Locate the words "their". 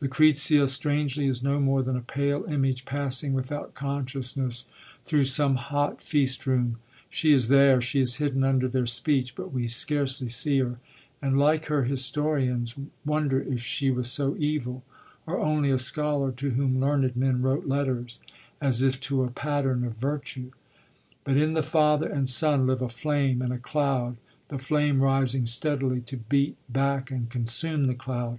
8.68-8.86